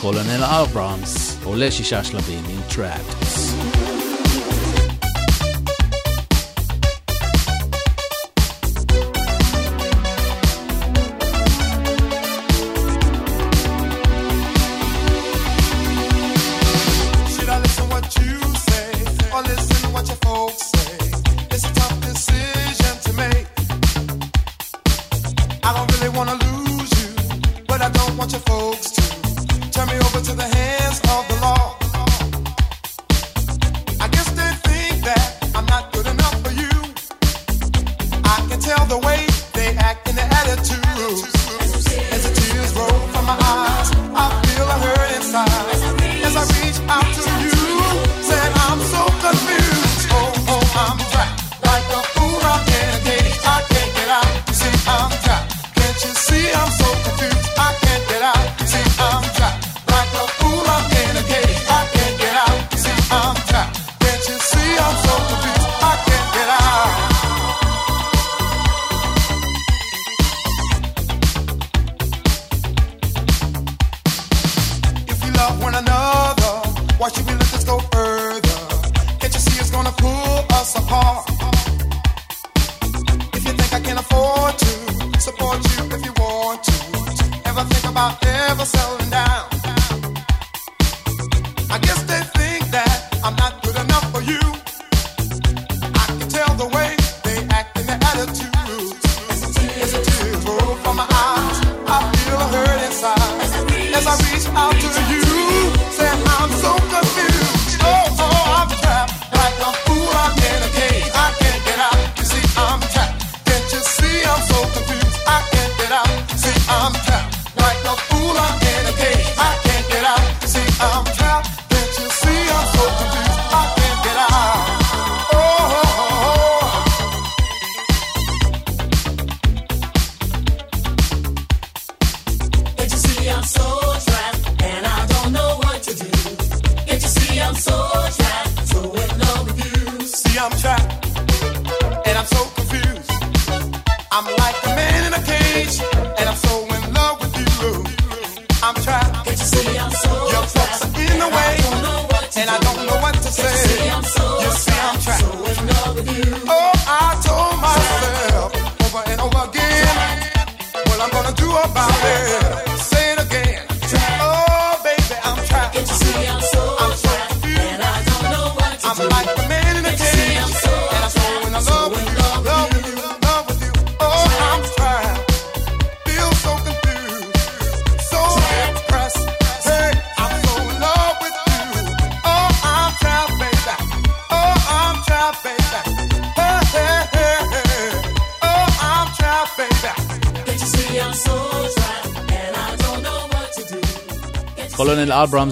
קולונל 0.00 0.44
אברהמס 0.44 1.38
עולה 1.44 1.70
שישה 1.70 2.04
שלבים 2.04 2.44
עם 2.48 2.60
Trapped. 2.70 3.17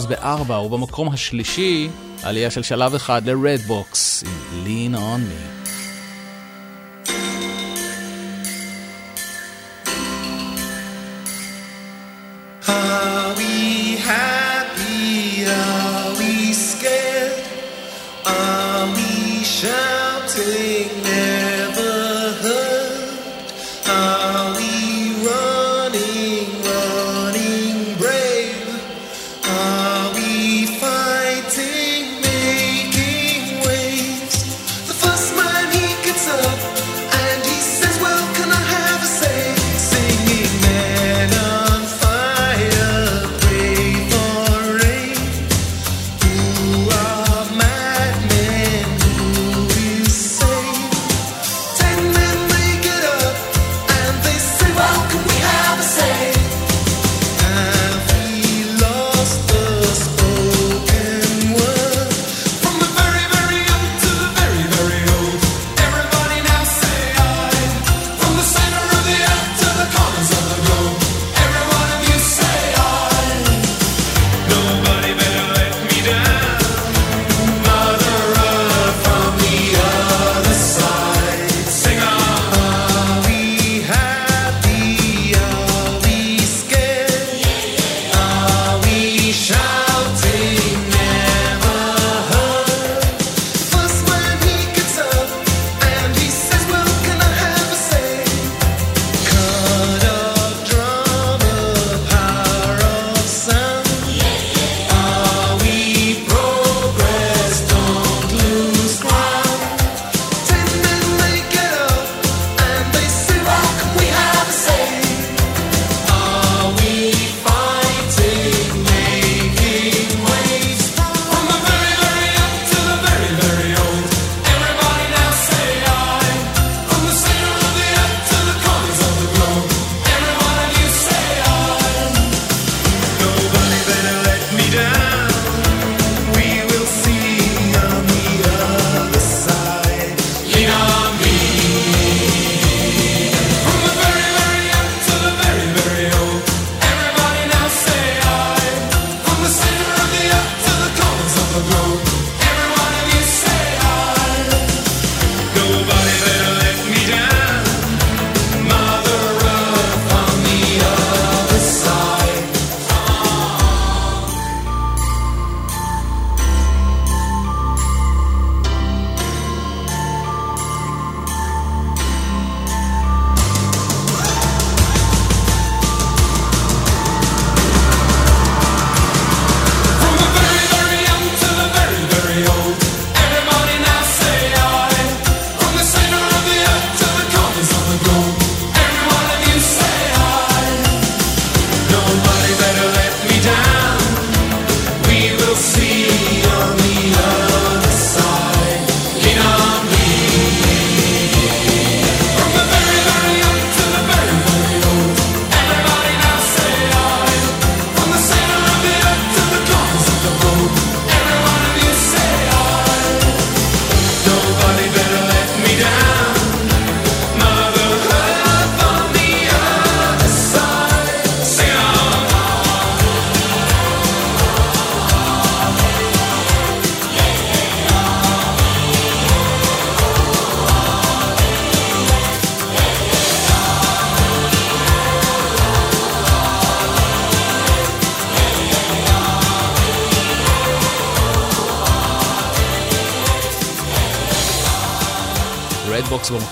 בארבע, 0.06 0.58
ובמקום 0.58 1.08
השלישי, 1.08 1.88
עלייה 2.22 2.50
של 2.50 2.62
שלב 2.62 2.94
אחד 2.94 3.28
ל-Redbox 3.28 4.26
עם 4.26 4.64
Lean 4.64 4.98
On 4.98 5.20
Me. 5.30 5.55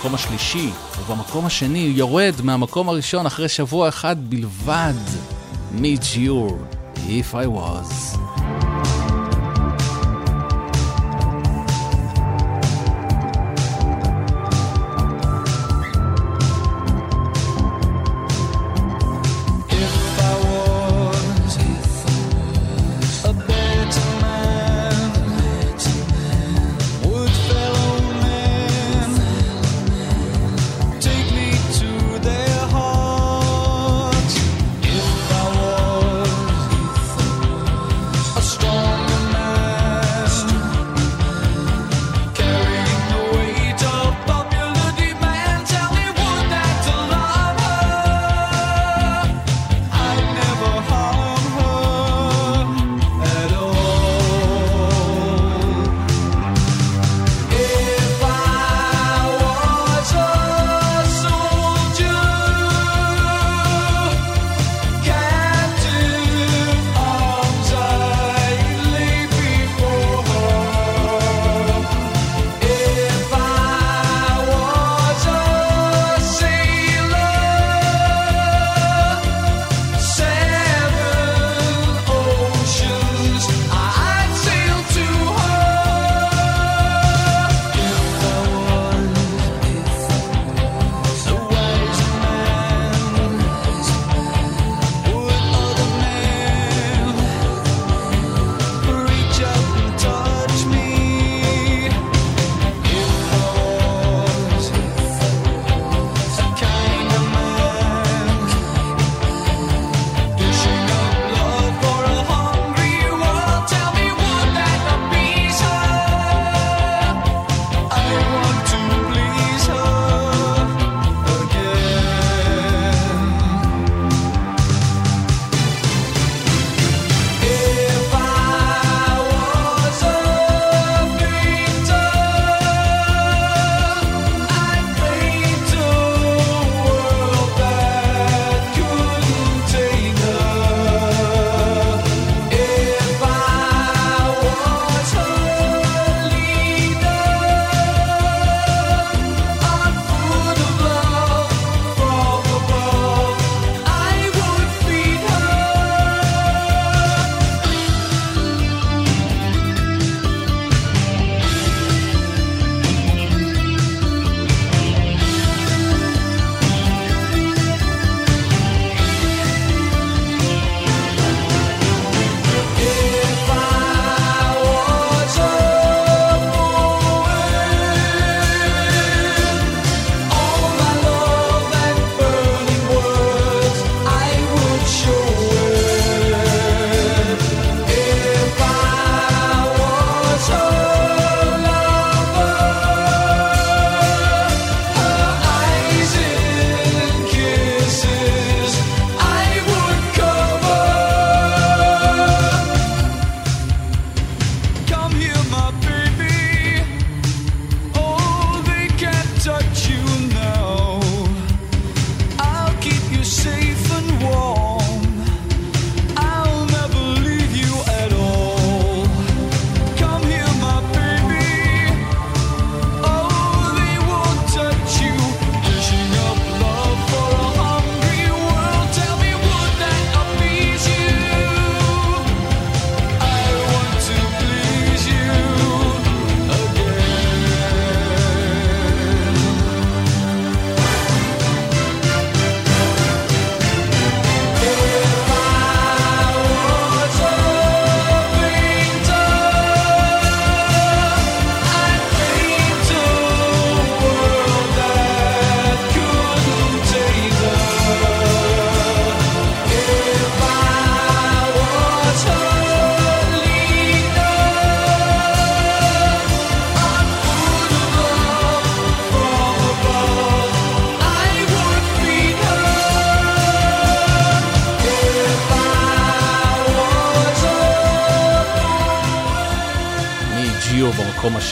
במקום 0.04 0.14
השלישי, 0.14 0.70
ובמקום 0.98 1.46
השני 1.46 1.92
יורד 1.94 2.34
מהמקום 2.42 2.88
הראשון 2.88 3.26
אחרי 3.26 3.48
שבוע 3.48 3.88
אחד 3.88 4.16
בלבד. 4.30 4.94
Meet 5.78 6.16
you 6.16 6.52
If 6.96 7.34
I 7.34 7.46
Was. 7.46 8.23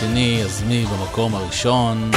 השני, 0.03 0.43
אז 0.45 0.62
מי 0.62 0.85
במקום 0.85 1.35
הראשון? 1.35 2.11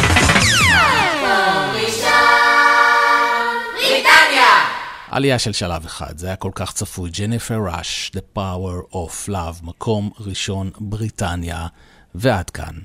עלייה 5.12 5.40
של 5.40 5.54
שלב 5.54 5.86
אחד, 5.86 6.18
זה 6.18 6.28
היה 6.28 6.36
כל 6.36 6.52
כך 6.56 6.74
צפוי. 6.74 7.10
ג'ניפר 7.10 7.60
ראש, 7.68 8.12
The 8.16 8.38
Power 8.38 8.94
of 8.94 9.30
Love, 9.30 9.64
מקום 9.64 10.10
ראשון 10.20 10.72
בריטניה. 10.80 11.68
ועד 12.16 12.50
כאן, 12.50 12.76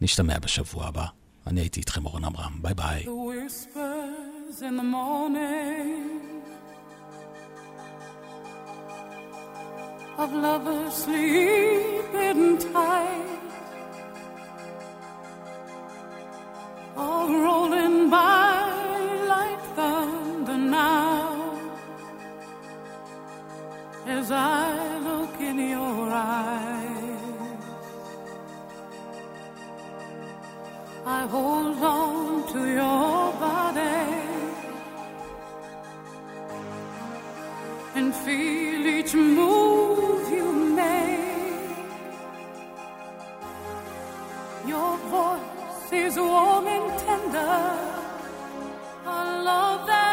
נשתמע 0.00 0.38
בשבוע 0.38 0.86
הבא. 0.86 1.04
אני 1.46 1.60
הייתי 1.60 1.80
איתכם 1.80 2.06
אורן 2.06 2.24
עמרם, 2.24 2.52
ביי 2.62 2.74
ביי. 2.74 3.04
The 12.12 13.09
in 25.50 25.58
your 25.58 26.08
eyes. 26.12 27.60
I 31.18 31.26
hold 31.26 31.78
on 31.78 32.52
to 32.52 32.60
your 32.80 33.32
body 33.44 34.06
and 37.96 38.14
feel 38.24 38.82
each 38.96 39.14
move 39.14 40.24
you 40.38 40.48
make. 40.80 41.78
Your 44.72 44.92
voice 45.16 45.92
is 46.04 46.16
warm 46.16 46.66
and 46.76 46.86
tender. 47.04 47.56
I 49.18 49.42
love 49.50 49.86
that. 49.88 50.09